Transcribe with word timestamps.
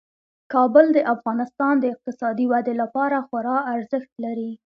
کابل 0.53 0.85
د 0.93 0.99
افغانستان 1.13 1.73
د 1.79 1.85
اقتصادي 1.93 2.45
ودې 2.51 2.73
لپاره 2.81 3.17
خورا 3.27 3.57
ارزښت 3.73 4.11
لري. 4.25 4.51